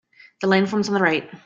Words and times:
The 0.41 0.47
line 0.47 0.65
forms 0.65 0.87
on 0.87 0.95
the 0.95 0.99
right. 0.99 1.29